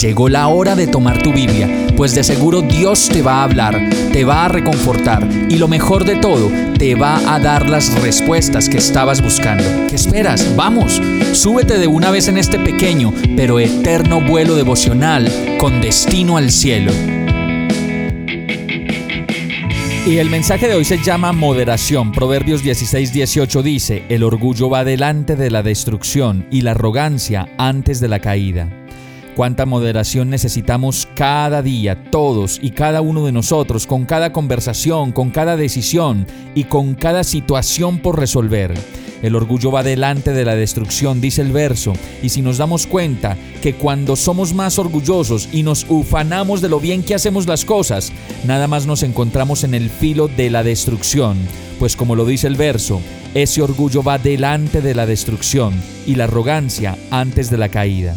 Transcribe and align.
Llegó 0.00 0.28
la 0.28 0.48
hora 0.48 0.74
de 0.74 0.86
tomar 0.86 1.22
tu 1.22 1.32
Biblia, 1.32 1.68
pues 1.96 2.14
de 2.14 2.24
seguro 2.24 2.62
Dios 2.62 3.08
te 3.08 3.22
va 3.22 3.40
a 3.40 3.44
hablar, 3.44 3.90
te 4.12 4.24
va 4.24 4.44
a 4.44 4.48
reconfortar 4.48 5.28
y 5.48 5.58
lo 5.58 5.68
mejor 5.68 6.04
de 6.04 6.16
todo, 6.16 6.50
te 6.78 6.94
va 6.94 7.34
a 7.34 7.38
dar 7.38 7.68
las 7.68 8.00
respuestas 8.00 8.68
que 8.68 8.78
estabas 8.78 9.22
buscando. 9.22 9.64
¿Qué 9.88 9.96
esperas? 9.96 10.56
Vamos, 10.56 11.00
súbete 11.32 11.78
de 11.78 11.86
una 11.86 12.10
vez 12.10 12.28
en 12.28 12.38
este 12.38 12.58
pequeño 12.58 13.12
pero 13.36 13.60
eterno 13.60 14.20
vuelo 14.20 14.56
devocional 14.56 15.30
con 15.58 15.80
destino 15.80 16.36
al 16.36 16.50
cielo. 16.50 16.92
Y 20.04 20.18
el 20.18 20.30
mensaje 20.30 20.66
de 20.66 20.74
hoy 20.74 20.84
se 20.84 20.98
llama 20.98 21.32
moderación. 21.32 22.10
Proverbios 22.10 22.64
16, 22.64 23.12
18 23.12 23.62
dice, 23.62 24.02
el 24.08 24.24
orgullo 24.24 24.68
va 24.68 24.82
delante 24.82 25.36
de 25.36 25.48
la 25.48 25.62
destrucción 25.62 26.44
y 26.50 26.62
la 26.62 26.72
arrogancia 26.72 27.48
antes 27.56 28.00
de 28.00 28.08
la 28.08 28.18
caída. 28.18 28.81
Cuánta 29.34 29.64
moderación 29.64 30.28
necesitamos 30.28 31.08
cada 31.14 31.62
día, 31.62 32.10
todos 32.10 32.58
y 32.60 32.70
cada 32.72 33.00
uno 33.00 33.24
de 33.24 33.32
nosotros, 33.32 33.86
con 33.86 34.04
cada 34.04 34.30
conversación, 34.30 35.10
con 35.10 35.30
cada 35.30 35.56
decisión 35.56 36.26
y 36.54 36.64
con 36.64 36.94
cada 36.94 37.24
situación 37.24 37.98
por 37.98 38.18
resolver. 38.18 38.74
El 39.22 39.34
orgullo 39.34 39.70
va 39.70 39.82
delante 39.82 40.32
de 40.32 40.44
la 40.44 40.54
destrucción, 40.54 41.22
dice 41.22 41.40
el 41.40 41.50
verso, 41.52 41.94
y 42.22 42.28
si 42.28 42.42
nos 42.42 42.58
damos 42.58 42.86
cuenta 42.86 43.38
que 43.62 43.74
cuando 43.74 44.16
somos 44.16 44.52
más 44.52 44.78
orgullosos 44.78 45.48
y 45.50 45.62
nos 45.62 45.86
ufanamos 45.88 46.60
de 46.60 46.68
lo 46.68 46.78
bien 46.78 47.02
que 47.02 47.14
hacemos 47.14 47.46
las 47.46 47.64
cosas, 47.64 48.12
nada 48.44 48.66
más 48.66 48.84
nos 48.84 49.02
encontramos 49.02 49.64
en 49.64 49.74
el 49.74 49.88
filo 49.88 50.28
de 50.28 50.50
la 50.50 50.62
destrucción, 50.62 51.38
pues 51.78 51.96
como 51.96 52.16
lo 52.16 52.26
dice 52.26 52.48
el 52.48 52.56
verso, 52.56 53.00
ese 53.32 53.62
orgullo 53.62 54.02
va 54.02 54.18
delante 54.18 54.82
de 54.82 54.94
la 54.94 55.06
destrucción 55.06 55.72
y 56.06 56.16
la 56.16 56.24
arrogancia 56.24 56.98
antes 57.10 57.48
de 57.48 57.56
la 57.56 57.70
caída. 57.70 58.14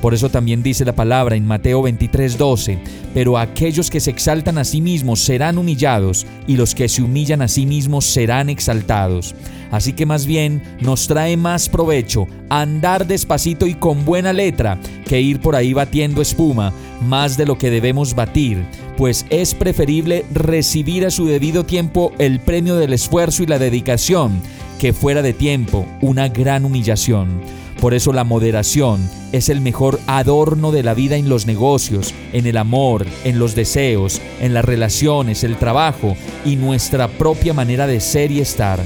Por 0.00 0.14
eso 0.14 0.30
también 0.30 0.62
dice 0.62 0.84
la 0.84 0.94
palabra 0.94 1.34
en 1.34 1.46
Mateo 1.46 1.82
23:12, 1.82 2.78
pero 3.14 3.36
aquellos 3.36 3.90
que 3.90 4.00
se 4.00 4.10
exaltan 4.10 4.58
a 4.58 4.64
sí 4.64 4.80
mismos 4.80 5.20
serán 5.20 5.58
humillados 5.58 6.26
y 6.46 6.56
los 6.56 6.74
que 6.74 6.88
se 6.88 7.02
humillan 7.02 7.42
a 7.42 7.48
sí 7.48 7.66
mismos 7.66 8.04
serán 8.04 8.48
exaltados. 8.48 9.34
Así 9.70 9.92
que 9.92 10.06
más 10.06 10.24
bien 10.24 10.62
nos 10.80 11.08
trae 11.08 11.36
más 11.36 11.68
provecho 11.68 12.26
andar 12.48 13.06
despacito 13.06 13.66
y 13.66 13.74
con 13.74 14.04
buena 14.04 14.32
letra 14.32 14.78
que 15.04 15.20
ir 15.20 15.40
por 15.40 15.56
ahí 15.56 15.72
batiendo 15.72 16.22
espuma, 16.22 16.72
más 17.06 17.36
de 17.36 17.46
lo 17.46 17.58
que 17.58 17.70
debemos 17.70 18.14
batir, 18.14 18.64
pues 18.96 19.26
es 19.30 19.54
preferible 19.54 20.24
recibir 20.32 21.06
a 21.06 21.10
su 21.10 21.26
debido 21.26 21.64
tiempo 21.64 22.12
el 22.18 22.40
premio 22.40 22.76
del 22.76 22.92
esfuerzo 22.92 23.42
y 23.42 23.46
la 23.46 23.58
dedicación, 23.58 24.40
que 24.78 24.92
fuera 24.92 25.22
de 25.22 25.32
tiempo 25.32 25.86
una 26.00 26.28
gran 26.28 26.64
humillación. 26.64 27.40
Por 27.80 27.94
eso 27.94 28.12
la 28.12 28.24
moderación 28.24 29.08
es 29.30 29.48
el 29.48 29.60
mejor 29.60 30.00
adorno 30.08 30.72
de 30.72 30.82
la 30.82 30.94
vida 30.94 31.16
en 31.16 31.28
los 31.28 31.46
negocios, 31.46 32.12
en 32.32 32.46
el 32.46 32.56
amor, 32.56 33.06
en 33.22 33.38
los 33.38 33.54
deseos, 33.54 34.20
en 34.40 34.52
las 34.52 34.64
relaciones, 34.64 35.44
el 35.44 35.56
trabajo 35.56 36.16
y 36.44 36.56
nuestra 36.56 37.06
propia 37.06 37.54
manera 37.54 37.86
de 37.86 38.00
ser 38.00 38.32
y 38.32 38.40
estar. 38.40 38.80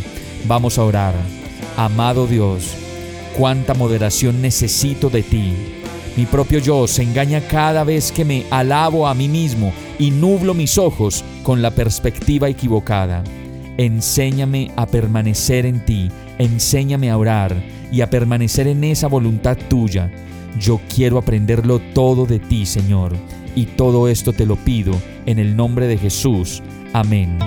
Vamos 0.47 0.79
a 0.79 0.85
orar. 0.85 1.15
Amado 1.79 2.27
Dios, 2.27 2.75
cuánta 3.39 3.73
moderación 3.73 4.43
necesito 4.43 5.09
de 5.09 5.23
ti. 5.23 5.55
Mi 6.15 6.27
propio 6.27 6.59
yo 6.59 6.87
se 6.87 7.03
engaña 7.03 7.41
cada 7.41 7.85
vez 7.85 8.13
que 8.13 8.27
me 8.27 8.45
alabo 8.51 9.09
a 9.09 9.15
mí 9.15 9.27
mismo 9.29 9.73
y 9.99 10.11
nublo 10.11 10.53
mis 10.53 10.77
ojos 10.77 11.25
con 11.43 11.63
la 11.63 11.71
perspectiva 11.71 12.51
equivocada. 12.51 13.25
Enséñame 13.79 14.71
a 14.77 14.87
permanecer 14.87 15.65
en 15.67 15.85
ti, 15.85 16.11
enséñame 16.39 17.11
a 17.11 17.17
orar 17.17 17.57
y 17.91 18.03
a 18.03 18.11
permanecer 18.11 18.67
en 18.67 18.85
esa 18.85 19.09
voluntad 19.09 19.57
tuya. 19.69 20.11
Yo 20.61 20.81
quiero 20.95 21.19
aprenderlo 21.19 21.81
todo 21.95 22.27
de 22.27 22.39
ti, 22.39 22.67
Señor, 22.67 23.13
y 23.57 23.65
todo 23.65 24.09
esto 24.09 24.33
te 24.33 24.47
lo 24.47 24.57
pido 24.57 24.93
en 25.27 25.39
el 25.39 25.57
nombre 25.57 25.87
de 25.87 25.97
Jesús. 25.97 26.63
Amén. 26.93 27.39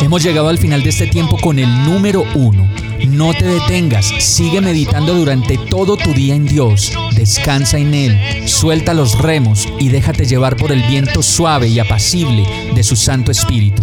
Hemos 0.00 0.22
llegado 0.22 0.48
al 0.48 0.58
final 0.58 0.82
de 0.82 0.90
este 0.90 1.06
tiempo 1.06 1.38
con 1.40 1.58
el 1.58 1.84
número 1.84 2.24
uno. 2.34 2.68
No 3.08 3.32
te 3.32 3.44
detengas, 3.44 4.06
sigue 4.18 4.60
meditando 4.60 5.14
durante 5.14 5.58
todo 5.58 5.96
tu 5.96 6.12
día 6.12 6.34
en 6.34 6.46
Dios, 6.46 6.92
descansa 7.14 7.78
en 7.78 7.94
Él, 7.94 8.48
suelta 8.48 8.94
los 8.94 9.18
remos 9.18 9.68
y 9.78 9.88
déjate 9.88 10.24
llevar 10.24 10.56
por 10.56 10.72
el 10.72 10.82
viento 10.82 11.22
suave 11.22 11.68
y 11.68 11.78
apacible 11.78 12.44
de 12.74 12.82
su 12.82 12.96
Santo 12.96 13.30
Espíritu. 13.30 13.82